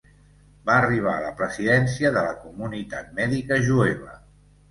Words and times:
Va 0.69 0.75
arribar 0.83 1.11
a 1.17 1.21
la 1.25 1.33
presidència 1.41 2.11
de 2.15 2.23
la 2.29 2.33
Comunitat 2.45 3.13
Mèdica 3.19 3.59
Jueva. 3.69 4.19